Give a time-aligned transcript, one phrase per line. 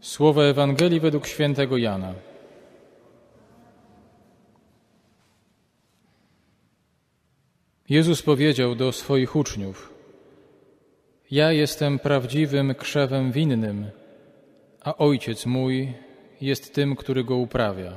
[0.00, 2.14] Słowa Ewangelii według świętego Jana.
[7.88, 9.94] Jezus powiedział do swoich uczniów:
[11.30, 13.90] Ja jestem prawdziwym krzewem winnym,
[14.80, 15.94] a ojciec mój
[16.40, 17.92] jest tym, który go uprawia.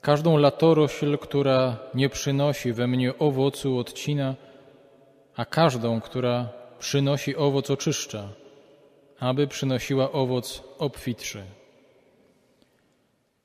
[0.00, 4.34] Każdą latorośl, która nie przynosi we mnie owocu, odcina,
[5.36, 6.48] a każdą, która
[6.78, 8.28] przynosi owoc, oczyszcza
[9.20, 11.42] aby przynosiła owoc obfitszy.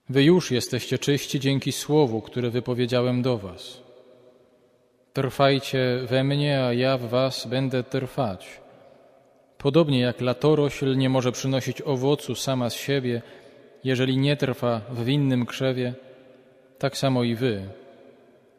[0.10, 3.84] Wy już jesteście czyści dzięki słowu, które wypowiedziałem do Was.
[5.14, 8.62] Trwajcie we mnie, a ja w Was będę trwać.
[9.58, 13.22] Podobnie jak latorośl nie może przynosić owocu sama z siebie,
[13.84, 15.94] jeżeli nie trwa w winnym krzewie,
[16.80, 17.70] tak samo i Wy,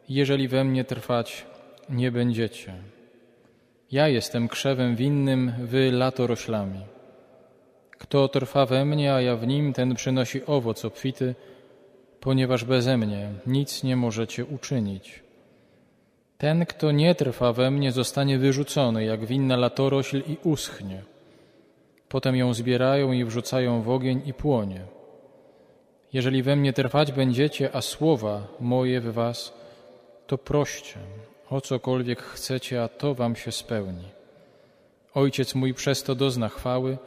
[0.09, 1.45] jeżeli we mnie trwać
[1.89, 2.73] nie będziecie.
[3.91, 6.94] Ja jestem krzewem winnym, Wy latoroślami.
[7.97, 11.35] Kto trwa we mnie, a ja w nim, ten przynosi owoc obfity,
[12.19, 15.23] ponieważ beze mnie nic nie możecie uczynić.
[16.37, 21.03] Ten, kto nie trwa we mnie, zostanie wyrzucony jak winna latorośl i uschnie.
[22.09, 24.81] Potem ją zbierają i wrzucają w ogień i płonie.
[26.13, 29.53] Jeżeli we mnie trwać będziecie, a słowa moje w was,
[30.27, 30.99] to proście
[31.49, 34.05] o cokolwiek chcecie, a to wam się spełni.
[35.13, 36.97] Ojciec mój przez to dozna chwały,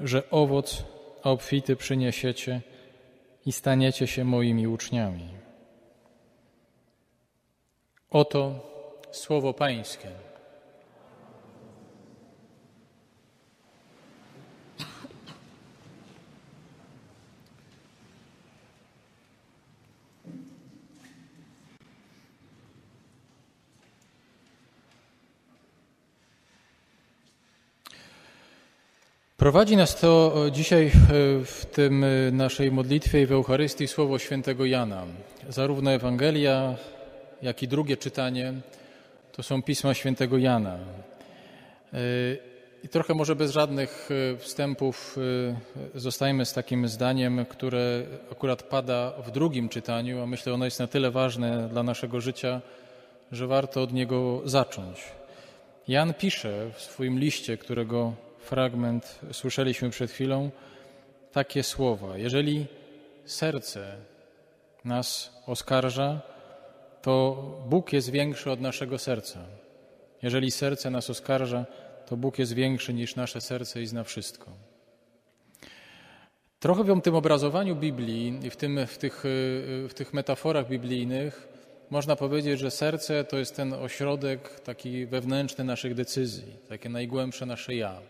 [0.00, 0.84] że owoc
[1.22, 2.60] obfity przyniesiecie
[3.46, 5.28] i staniecie się moimi uczniami.
[8.10, 8.70] Oto
[9.10, 10.08] słowo Pańskie.
[29.46, 30.90] Prowadzi nas to dzisiaj
[31.44, 35.04] w tym naszej modlitwie i w Eucharystii słowo świętego Jana.
[35.48, 36.74] Zarówno Ewangelia,
[37.42, 38.52] jak i drugie czytanie
[39.32, 40.78] to są pisma świętego Jana.
[42.84, 45.18] I trochę może bez żadnych wstępów
[45.94, 50.86] zostajemy z takim zdaniem, które akurat pada w drugim czytaniu, a myślę, ono jest na
[50.86, 52.60] tyle ważne dla naszego życia,
[53.32, 55.04] że warto od niego zacząć.
[55.88, 58.12] Jan pisze w swoim liście, którego
[58.46, 60.50] fragment słyszeliśmy przed chwilą,
[61.32, 62.18] takie słowa.
[62.18, 62.66] Jeżeli
[63.24, 63.96] serce
[64.84, 66.20] nas oskarża,
[67.02, 69.38] to Bóg jest większy od naszego serca.
[70.22, 71.66] Jeżeli serce nas oskarża,
[72.06, 74.50] to Bóg jest większy niż nasze serce i zna wszystko.
[76.60, 79.20] Trochę w tym obrazowaniu Biblii i w, tym, w, tych,
[79.88, 81.48] w tych metaforach biblijnych
[81.90, 87.74] można powiedzieć, że serce to jest ten ośrodek taki wewnętrzny naszych decyzji, takie najgłębsze nasze
[87.74, 88.00] ja.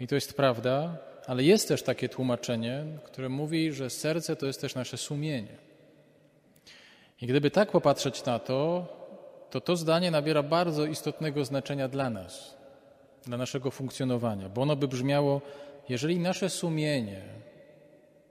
[0.00, 4.60] I to jest prawda, ale jest też takie tłumaczenie, które mówi, że serce to jest
[4.60, 5.56] też nasze sumienie.
[7.20, 8.86] I gdyby tak popatrzeć na to,
[9.50, 12.56] to to zdanie nabiera bardzo istotnego znaczenia dla nas,
[13.24, 15.40] dla naszego funkcjonowania, bo ono by brzmiało:
[15.88, 17.22] jeżeli nasze sumienie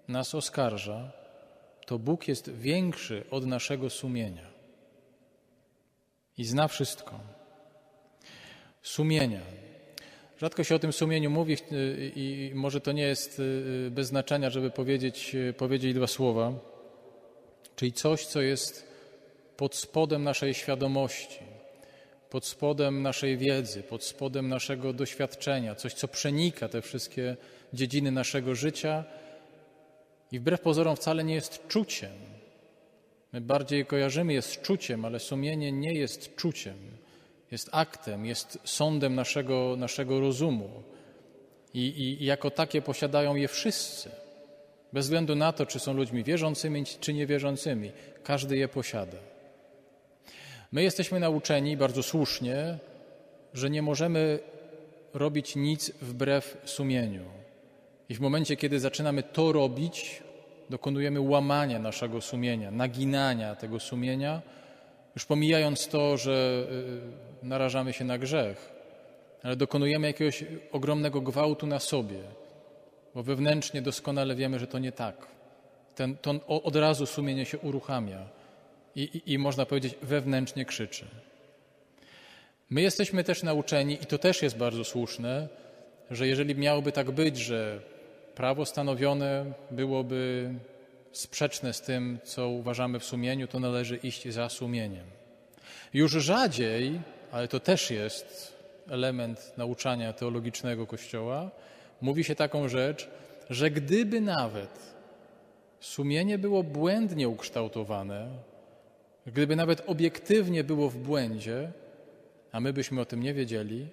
[0.08, 1.12] nas oskarża,
[1.86, 4.48] to Bóg jest większy od naszego sumienia
[6.38, 7.20] i zna wszystko.
[8.82, 9.67] Sumienia.
[10.42, 14.50] Rzadko się o tym sumieniu mówi y, i może to nie jest y, bez znaczenia,
[14.50, 16.54] żeby powiedzieć, y, powiedzieć dwa słowa,
[17.76, 18.88] czyli coś, co jest
[19.58, 21.40] pod spodem naszej świadomości,
[22.30, 27.38] pod spodem naszej wiedzy, pod spodem naszego doświadczenia, coś, co przenika te wszystkie
[27.74, 29.04] dziedziny naszego życia
[30.32, 32.14] i wbrew pozorom wcale nie jest czuciem.
[33.34, 36.78] My bardziej kojarzymy je z czuciem, ale sumienie nie jest czuciem
[37.52, 40.70] jest aktem, jest sądem naszego, naszego rozumu.
[41.74, 44.10] I, I, jako takie posiadają je wszyscy.
[44.94, 47.92] Bez względu na to, czy są ludźmi wierzącymi, czy niewierzącymi.
[48.24, 49.18] Każdy je posiada.
[50.72, 52.78] My jesteśmy nauczeni bardzo słusznie,
[53.54, 54.40] że nie możemy
[55.14, 57.26] robić nic wbrew sumieniu.
[58.10, 60.24] I w momencie, kiedy zaczynamy to robić,
[60.70, 64.42] dokonujemy łamania naszego sumienia, naginania tego sumienia,
[65.16, 68.72] już pomijając to, że y, narażamy się na grzech,
[69.44, 72.20] ale dokonujemy jakiegoś ogromnego gwałtu na sobie,
[73.16, 75.28] bo wewnętrznie doskonale wiemy, że to nie tak.
[75.96, 76.32] Ten, to
[76.64, 78.20] od razu sumienie się uruchamia
[78.96, 81.06] i, i, i można powiedzieć wewnętrznie krzyczy.
[82.70, 85.48] My jesteśmy też nauczeni, i to też jest bardzo słuszne,
[86.12, 87.80] że jeżeli miałoby tak być, że
[88.36, 90.54] prawo stanowione byłoby
[91.12, 95.06] sprzeczne z tym, co uważamy w sumieniu, to należy iść za sumieniem.
[95.94, 97.00] Już rzadziej,
[97.32, 98.54] ale to też jest
[98.90, 101.52] element nauczania teologicznego Kościoła,
[102.02, 103.10] mówi się taką rzecz,
[103.50, 104.96] że gdyby nawet
[105.80, 108.30] sumienie było błędnie ukształtowane,
[109.26, 111.72] gdyby nawet obiektywnie było w błędzie,
[112.52, 113.88] a my byśmy o tym nie wiedzieli,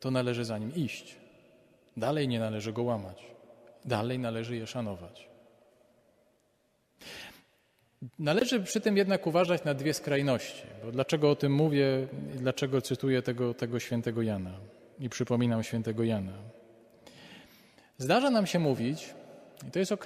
[0.00, 1.16] to należy za nim iść.
[1.96, 3.26] Dalej nie należy go łamać.
[3.84, 5.28] Dalej należy je szanować.
[8.18, 10.62] Należy przy tym jednak uważać na dwie skrajności.
[10.84, 14.52] Bo dlaczego o tym mówię i dlaczego cytuję tego, tego świętego Jana
[14.98, 16.32] i przypominam świętego Jana?
[17.98, 19.14] Zdarza nam się mówić,
[19.68, 20.04] i to jest ok,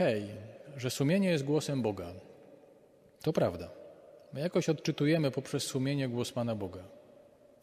[0.76, 2.12] że sumienie jest głosem Boga.
[3.22, 3.70] To prawda.
[4.32, 6.84] My jakoś odczytujemy poprzez sumienie głos Pana Boga.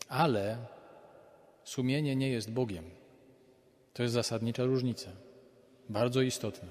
[0.07, 0.57] Ale
[1.63, 2.83] sumienie nie jest Bogiem.
[3.93, 5.09] To jest zasadnicza różnica.
[5.89, 6.69] Bardzo istotna.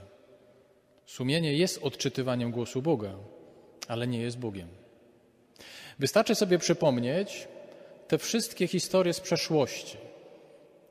[1.06, 3.14] Sumienie jest odczytywaniem głosu Boga,
[3.88, 4.68] ale nie jest Bogiem.
[5.98, 7.48] Wystarczy sobie przypomnieć
[8.08, 9.96] te wszystkie historie z przeszłości,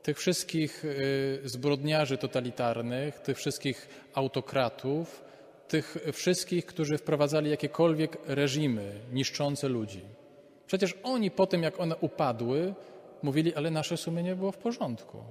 [0.03, 5.21] tych wszystkich y, zbrodniarzy totalitarnych, tych wszystkich autokratów,
[5.67, 10.01] tych wszystkich, którzy wprowadzali jakiekolwiek reżimy niszczące ludzi.
[10.67, 12.73] Przecież oni po tym, jak one upadły,
[13.23, 15.23] mówili, ale nasze sumienie było w porządku.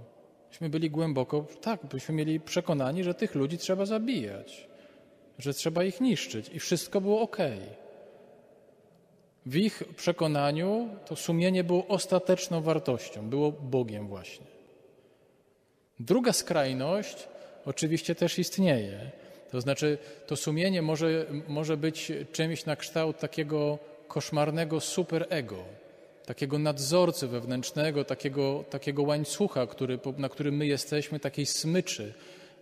[0.51, 4.69] Myśmy byli głęboko, tak, byśmy mieli przekonani, że tych ludzi trzeba zabijać,
[5.39, 7.37] że trzeba ich niszczyć i wszystko było ok.
[9.47, 14.47] W ich przekonaniu to sumienie było ostateczną wartością, było Bogiem właśnie.
[16.01, 17.29] Druga skrajność
[17.67, 19.11] oczywiście też istnieje.
[19.51, 23.79] To znaczy, to sumienie może, może być czymś na kształt takiego
[24.09, 25.57] koszmarnego superego,
[26.27, 32.15] takiego nadzorcy wewnętrznego, takiego, takiego łańcucha, który, na którym my jesteśmy, takiej smyczy,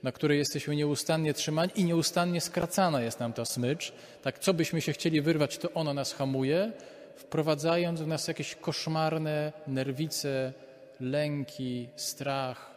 [0.05, 3.93] na której jesteśmy nieustannie trzymani i nieustannie skracana jest nam ta smycz.
[4.23, 6.73] Tak, co byśmy się chcieli wyrwać, to ono nas hamuje,
[7.17, 10.53] wprowadzając w nas jakieś koszmarne nerwice,
[11.01, 12.71] lęki, strach.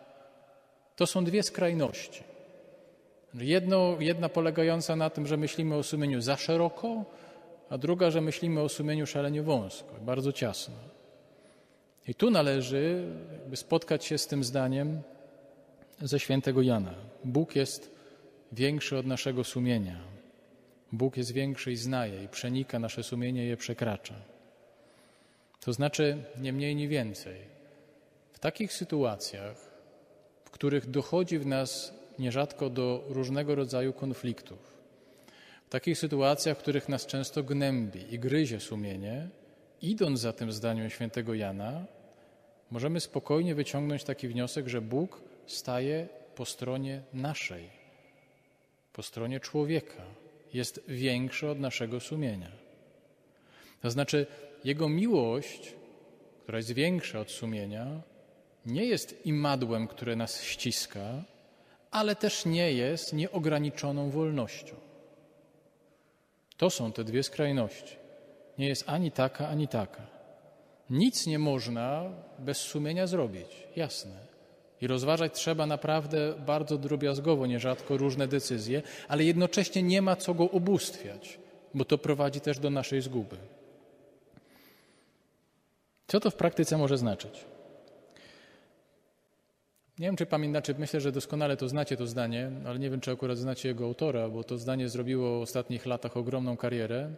[0.95, 2.23] To są dwie skrajności.
[3.33, 7.05] Jedno, jedna polegająca na tym, że myślimy o sumieniu za szeroko,
[7.69, 10.75] a druga, że myślimy o sumieniu szalenie wąsko, bardzo ciasno.
[12.07, 13.03] I tu należy
[13.55, 15.01] spotkać się z tym zdaniem
[16.01, 16.93] ze świętego Jana.
[17.23, 17.91] Bóg jest
[18.51, 19.99] większy od naszego sumienia.
[20.91, 24.15] Bóg jest większy i znaje, i przenika nasze sumienie je przekracza.
[25.59, 27.35] To znaczy, nie mniej, nie więcej.
[28.33, 29.57] W takich sytuacjach,
[30.45, 34.77] w których dochodzi w nas nierzadko do różnego rodzaju konfliktów,
[35.67, 39.29] w takich sytuacjach, w których nas często gnębi i gryzie sumienie,
[39.81, 41.85] idąc za tym zdaniem świętego Jana,
[42.71, 47.69] możemy spokojnie wyciągnąć taki wniosek, że Bóg staje po stronie naszej,
[48.93, 50.03] po stronie człowieka.
[50.53, 52.51] Jest większy od naszego sumienia.
[53.81, 54.27] To znaczy,
[54.63, 55.73] Jego miłość,
[56.43, 58.01] która jest większa od sumienia,
[58.65, 61.23] nie jest imadłem, które nas ściska,
[61.91, 64.75] ale też nie jest nieograniczoną wolnością.
[66.57, 67.95] To są te dwie skrajności.
[68.57, 70.16] Nie jest ani taka, ani taka.
[70.89, 74.27] Nic nie można bez sumienia zrobić, jasne.
[74.81, 80.43] I rozważać trzeba naprawdę bardzo drobiazgowo, nierzadko różne decyzje, ale jednocześnie nie ma co go
[80.43, 81.39] ubóstwiać,
[81.73, 83.37] bo to prowadzi też do naszej zguby.
[86.07, 87.45] Co to w praktyce może znaczyć?
[89.99, 93.11] Nie wiem, czy pamiętacie, myślę, że doskonale to znacie to zdanie, ale nie wiem, czy
[93.11, 97.09] akurat znacie jego autora, bo to zdanie zrobiło w ostatnich latach ogromną karierę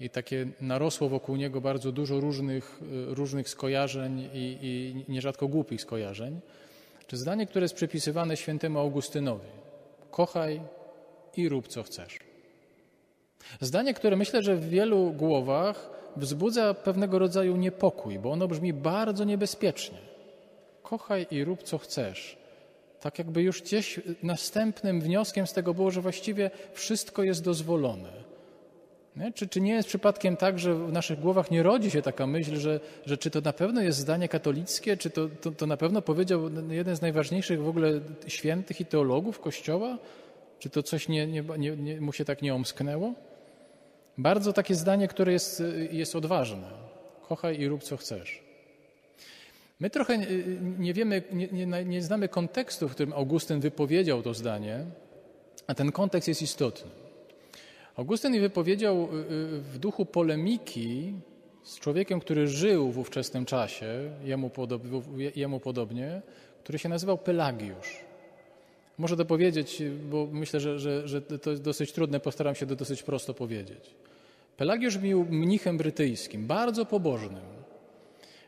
[0.00, 6.40] i takie narosło wokół niego bardzo dużo różnych, różnych skojarzeń i, i nierzadko głupich skojarzeń.
[7.06, 9.48] Czy zdanie, które jest przypisywane świętemu Augustynowi:
[10.10, 10.60] Kochaj
[11.36, 12.18] i rób co chcesz.
[13.60, 19.24] Zdanie, które myślę, że w wielu głowach wzbudza pewnego rodzaju niepokój, bo ono brzmi bardzo
[19.24, 19.98] niebezpiecznie
[20.86, 22.36] kochaj i rób co chcesz.
[23.00, 28.25] Tak jakby już gdzieś następnym wnioskiem z tego było, że właściwie wszystko jest dozwolone.
[29.16, 29.32] Nie?
[29.32, 32.56] Czy, czy nie jest przypadkiem tak, że w naszych głowach nie rodzi się taka myśl,
[32.56, 36.02] że, że czy to na pewno jest zdanie katolickie, czy to, to, to na pewno
[36.02, 39.98] powiedział jeden z najważniejszych w ogóle świętych i teologów Kościoła?
[40.58, 43.14] Czy to coś nie, nie, nie, nie, mu się tak nie omsknęło?
[44.18, 46.70] Bardzo takie zdanie, które jest, jest odważne.
[47.28, 48.42] Kochaj i rób co chcesz.
[49.80, 50.18] My trochę
[50.78, 54.84] nie wiemy, nie, nie, nie, znamy kontekstu, w którym Augustyn wypowiedział to zdanie,
[55.66, 57.05] a ten kontekst jest istotny.
[57.96, 61.12] Augustyn wypowiedział y, y, w duchu polemiki
[61.62, 64.82] z człowiekiem, który żył w ówczesnym czasie, jemu, podob,
[65.36, 66.22] jemu podobnie,
[66.62, 68.00] który się nazywał Pelagiusz.
[68.98, 72.76] Może to powiedzieć, bo myślę, że, że, że to jest dosyć trudne, postaram się to
[72.76, 73.94] dosyć prosto powiedzieć.
[74.56, 77.44] Pelagiusz był mnichem brytyjskim, bardzo pobożnym.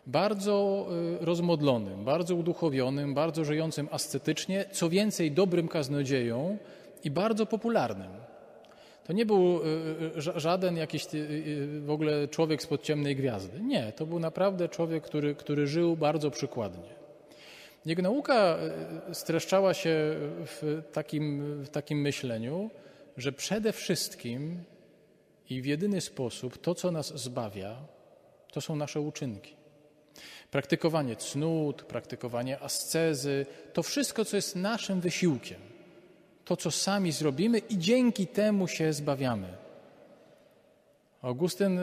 [0.07, 0.87] bardzo
[1.21, 6.59] y, rozmodlonym, bardzo uduchowionym, bardzo żyjącym ascetycznie, co więcej dobrym kaznodzieją
[7.05, 8.28] i bardzo popularnym.
[9.09, 9.67] To nie był y,
[10.37, 11.07] y, żaden jakiś
[11.81, 13.61] w ogóle człowiek spod ciemnej gwiazdy.
[13.61, 16.89] Nie, to był naprawdę człowiek, który, który żył bardzo przykładnie.
[17.87, 18.59] Jego nauka
[19.13, 20.15] streszczała się
[20.47, 22.71] w takim, w takim myśleniu,
[23.17, 24.65] że przede wszystkim
[25.51, 27.77] i w jedyny sposób to, co nas zbawia,
[28.53, 29.55] to są nasze uczynki.
[30.51, 35.61] Praktykowanie cnót, praktykowanie ascezy, to wszystko, co jest naszym wysiłkiem,
[36.49, 39.49] to, co sami zrobimy i dzięki temu się zbawiamy.
[41.23, 41.81] Augustyn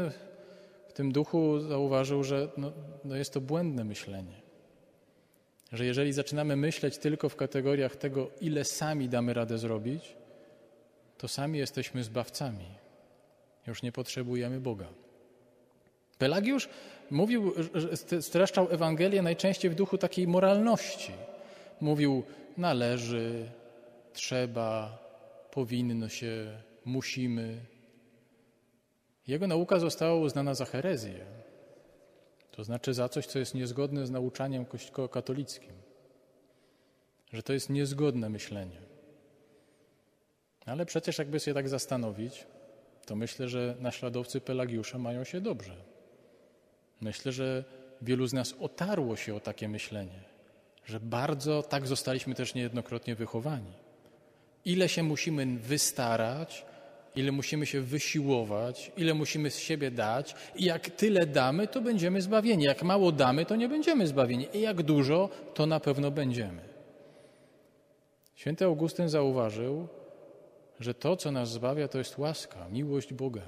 [0.87, 2.71] w tym duchu zauważył, że no,
[3.03, 4.41] no jest to błędne myślenie.
[5.71, 10.15] Że jeżeli zaczynamy myśleć tylko w kategoriach tego, ile sami damy radę zrobić,
[11.17, 12.65] to sami jesteśmy zbawcami.
[13.67, 14.87] Już nie potrzebujemy Boga.
[16.17, 16.69] Pelagiusz
[17.11, 17.53] mówił,
[18.21, 21.11] streszczał Ewangelię najczęściej w duchu takiej moralności.
[21.81, 22.23] Mówił,
[22.57, 23.49] należy,
[24.15, 24.97] trzeba,
[25.51, 27.65] powinno się, musimy.
[29.27, 31.25] Jego nauka została uznana za herezję,
[32.51, 34.65] to znaczy za coś, co jest niezgodne z nauczaniem
[35.11, 35.73] katolickim,
[37.33, 38.81] że to jest niezgodne myślenie.
[40.65, 42.47] Ale przecież, jakby się tak zastanowić,
[43.05, 45.75] to myślę, że naśladowcy Pelagiusza mają się dobrze.
[47.01, 47.63] Myślę, że
[48.01, 50.23] wielu z nas otarło się o takie myślenie,
[50.85, 53.84] że bardzo tak zostaliśmy też niejednokrotnie wychowani.
[54.65, 56.65] Ile się musimy wystarać,
[57.15, 62.21] ile musimy się wysiłować, ile musimy z siebie dać i jak tyle damy, to będziemy
[62.21, 62.63] zbawieni.
[62.63, 64.47] Jak mało damy, to nie będziemy zbawieni.
[64.53, 66.61] I jak dużo, to na pewno będziemy.
[68.35, 69.87] Święty Augustyn zauważył,
[70.79, 73.41] że to, co nas zbawia, to jest łaska, miłość Boga.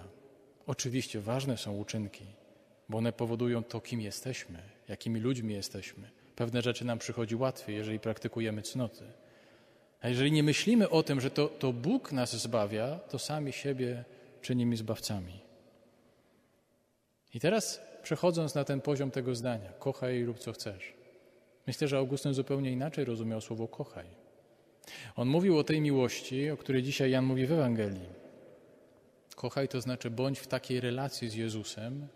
[0.67, 2.25] Oczywiście ważne są uczynki,
[2.89, 6.09] bo one powodują to, kim jesteśmy, jakimi ludźmi jesteśmy.
[6.36, 9.03] Pewne rzeczy nam przychodzi łatwiej, jeżeli praktykujemy cnoty.
[10.01, 14.04] A jeżeli nie myślimy o tym, że to, to Bóg nas zbawia, to sami siebie
[14.42, 15.39] czynimy zbawcami.
[17.34, 20.94] I teraz przechodząc na ten poziom tego zdania, kochaj i rób co chcesz.
[21.68, 24.06] Myślę, że Augustyn zupełnie inaczej rozumiał słowo kochaj.
[25.16, 28.10] On mówił o tej miłości, o której dzisiaj Jan mówi w Ewangelii.
[29.36, 32.08] Kochaj to znaczy bądź w takiej relacji z Jezusem,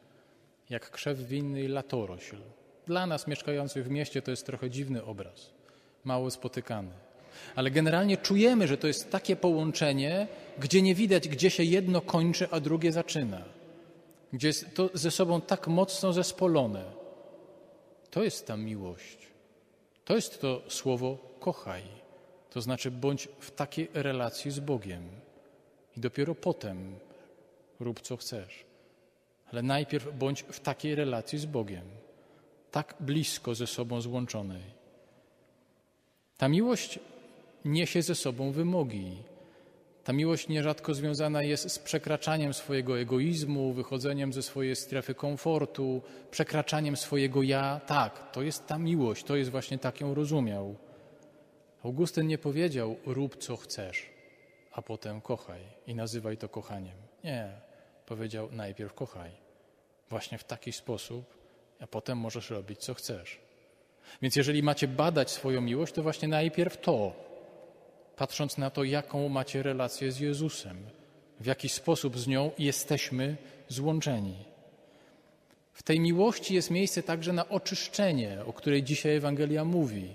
[0.70, 2.38] jak krzew winny i latorośl.
[2.86, 5.52] Dla nas mieszkających w mieście to jest trochę dziwny obraz,
[6.04, 6.92] mało spotykany.
[7.56, 10.28] Ale generalnie czujemy, że to jest takie połączenie,
[10.60, 13.42] gdzie nie widać, gdzie się jedno kończy, a drugie zaczyna.
[14.34, 16.84] Gdzie jest to ze sobą tak mocno zespolone.
[18.12, 19.18] To jest ta miłość.
[20.06, 21.84] To jest to słowo kochaj.
[22.50, 25.04] To znaczy bądź w takiej relacji z Bogiem.
[25.98, 26.96] I dopiero potem
[27.80, 28.66] rób co chcesz.
[29.52, 31.86] Ale najpierw bądź w takiej relacji z Bogiem,
[32.72, 34.64] tak blisko ze sobą złączonej.
[36.38, 37.00] Ta miłość
[37.66, 39.24] niesie ze sobą wymogi.
[40.04, 46.02] Ta miłość nierzadko związana jest z przekraczaniem swojego egoizmu, wychodzeniem ze swojej strefy komfortu,
[46.32, 47.82] przekraczaniem swojego ja.
[47.86, 50.76] Tak, to jest ta miłość, to jest właśnie tak ją rozumiał.
[51.84, 54.10] Augustyn nie powiedział rób co chcesz,
[54.72, 56.98] a potem kochaj i nazywaj to kochaniem.
[57.24, 57.50] Nie,
[58.06, 59.32] powiedział najpierw kochaj.
[60.10, 61.26] Właśnie w taki sposób,
[61.80, 63.40] a potem możesz robić co chcesz.
[64.22, 67.31] Więc jeżeli macie badać swoją miłość, to właśnie najpierw to,
[68.22, 70.78] patrząc na to, jaką macie relację z Jezusem,
[71.40, 73.38] w jaki sposób z nią jesteśmy
[73.68, 74.38] złączeni.
[75.74, 80.14] W tej miłości jest miejsce także na oczyszczenie, o której dzisiaj Ewangelia mówi.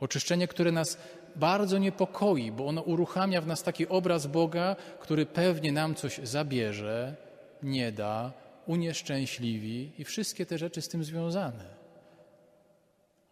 [0.00, 0.98] Oczyszczenie, które nas
[1.36, 7.16] bardzo niepokoi, bo ono uruchamia w nas taki obraz Boga, który pewnie nam coś zabierze,
[7.62, 8.32] nie da,
[8.66, 11.64] unieszczęśliwi i wszystkie te rzeczy z tym związane.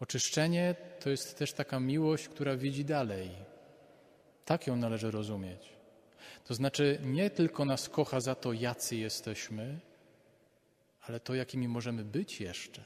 [0.00, 3.49] Oczyszczenie to jest też taka miłość, która widzi dalej.
[4.50, 5.68] Tak ją należy rozumieć.
[6.44, 9.78] To znaczy, nie tylko nas kocha za to, jacy jesteśmy,
[11.00, 12.82] ale to, jakimi możemy być jeszcze.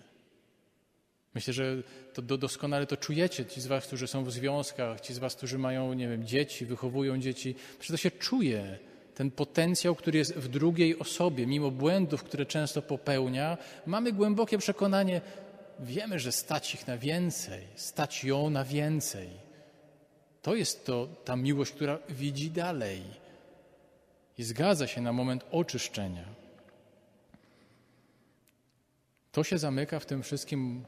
[1.34, 1.82] Myślę, że
[2.14, 5.58] to doskonale to czujecie, ci z Was, którzy są w związkach, ci z Was, którzy
[5.58, 7.54] mają, nie wiem, dzieci, wychowują dzieci.
[7.78, 8.78] Przecież to się czuje,
[9.14, 15.20] ten potencjał, który jest w drugiej osobie, mimo błędów, które często popełnia, mamy głębokie przekonanie,
[15.80, 19.43] wiemy, że stać ich na więcej, stać ją na więcej.
[20.44, 23.02] To jest to ta miłość, która widzi dalej
[24.38, 26.24] i zgadza się na moment oczyszczenia.
[29.32, 30.84] To się zamyka w tym wszystkim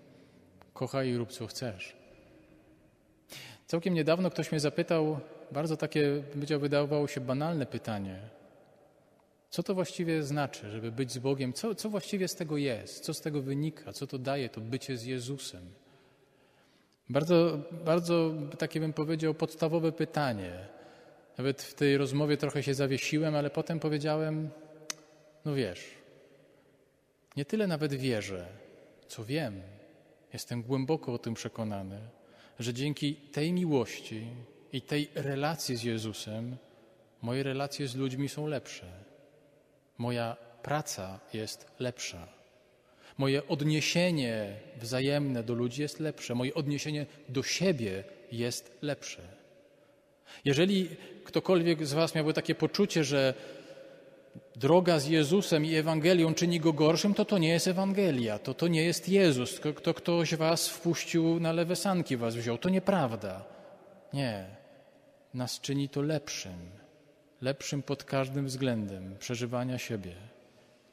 [0.75, 1.97] kochaj i rób co chcesz.
[3.67, 5.21] Całkiem niedawno ktoś mnie zapytał
[5.53, 8.19] bardzo takie, powiedział, wydawało się banalne pytanie.
[9.51, 11.53] Co to właściwie znaczy, żeby być z Bogiem?
[11.53, 13.05] Co, co właściwie z tego jest?
[13.05, 13.93] Co z tego wynika?
[13.93, 15.86] Co to daje to bycie z Jezusem?
[17.11, 20.53] Bardzo, bardzo takie bym powiedział podstawowe pytanie.
[21.39, 24.51] Nawet w tej rozmowie trochę się zawiesiłem, ale potem powiedziałem,
[25.45, 25.85] no wiesz,
[27.37, 28.47] nie tyle nawet wierzę,
[29.09, 29.63] co wiem.
[30.33, 32.01] Jestem głęboko o tym przekonany,
[32.59, 34.27] że dzięki tej miłości
[34.73, 36.57] i tej relacji z Jezusem,
[37.23, 38.87] moje relacje z ludźmi są lepsze.
[39.99, 42.36] Moja praca jest lepsza.
[43.19, 46.35] Moje odniesienie wzajemne do ludzi jest lepsze.
[46.35, 49.23] Moje odniesienie do siebie jest lepsze.
[50.45, 50.89] Jeżeli
[51.25, 53.35] ktokolwiek z Was miałby takie poczucie, że
[54.57, 58.69] droga z Jezusem i Ewangelią czyni go gorszym, to to nie jest Ewangelia, to to
[58.69, 62.59] nie jest Jezus, to, to ktoś Was wpuścił na lewe sanki, Was wziął.
[62.59, 63.45] To nieprawda.
[64.13, 64.45] Nie.
[65.35, 66.71] Nas czyni to lepszym.
[67.41, 70.15] Lepszym pod każdym względem przeżywania siebie.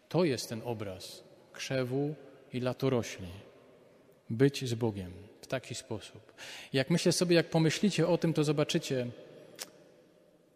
[0.09, 1.23] To jest ten obraz
[1.53, 2.15] krzewu
[2.53, 3.27] i latorośli.
[4.29, 6.33] Być z Bogiem w taki sposób.
[6.73, 9.07] Jak myślę sobie, jak pomyślicie o tym, to zobaczycie,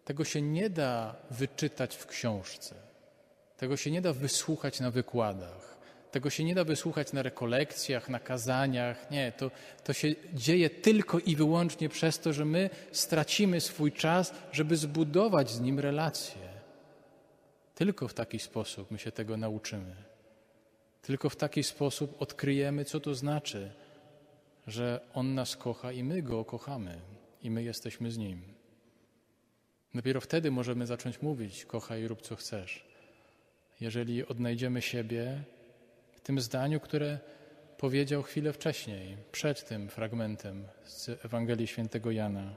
[0.06, 2.75] tego się nie da wyczytać w książce.
[3.58, 5.77] Tego się nie da wysłuchać na wykładach.
[6.12, 9.12] Tego się nie da wysłuchać na rekolekcjach, na kazaniach.
[9.12, 9.51] Nie, to,
[9.84, 15.51] to się dzieje tylko i wyłącznie przez to, że my stracimy swój czas, żeby zbudować
[15.51, 16.48] z nim relacje.
[17.75, 20.06] Tylko w taki sposób my się tego nauczymy.
[21.07, 23.71] Tylko w taki sposób odkryjemy, co to znaczy,
[24.67, 27.01] że On nas kocha i my Go kochamy
[27.41, 28.41] i my jesteśmy z Nim.
[29.95, 32.85] Dopiero wtedy możemy zacząć mówić: kochaj, rób co chcesz.
[33.79, 35.43] Jeżeli odnajdziemy siebie
[36.11, 37.19] w tym zdaniu, które
[37.77, 42.55] powiedział chwilę wcześniej, przed tym fragmentem z Ewangelii Świętego Jana.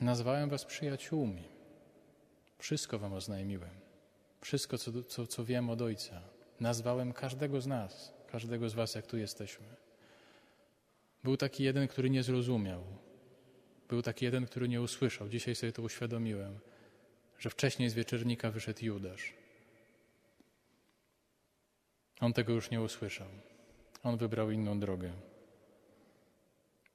[0.00, 1.44] Nazwałem was przyjaciółmi.
[2.58, 3.74] Wszystko wam oznajmiłem.
[4.40, 6.35] Wszystko, co, co, co wiem od Ojca.
[6.60, 9.66] Nazwałem każdego z nas, każdego z was, jak tu jesteśmy.
[11.24, 12.82] Był taki jeden, który nie zrozumiał.
[13.88, 15.28] Był taki jeden, który nie usłyszał.
[15.28, 16.58] Dzisiaj sobie to uświadomiłem,
[17.38, 19.32] że wcześniej z wieczernika wyszedł Judasz.
[22.20, 23.28] On tego już nie usłyszał.
[24.02, 25.12] On wybrał inną drogę.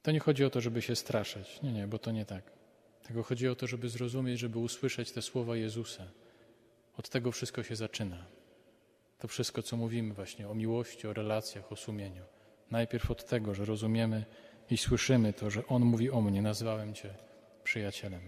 [0.03, 1.61] To nie chodzi o to, żeby się straszyć.
[1.61, 2.43] Nie, nie, bo to nie tak.
[3.07, 6.07] Tego chodzi o to, żeby zrozumieć, żeby usłyszeć te słowa Jezusa.
[6.97, 8.25] Od tego wszystko się zaczyna.
[9.21, 12.23] To wszystko, co mówimy właśnie o miłości, o relacjach, o sumieniu.
[12.71, 14.25] Najpierw od tego, że rozumiemy
[14.69, 17.13] i słyszymy to, że On mówi o mnie, nazwałem Cię
[17.63, 18.21] przyjacielem.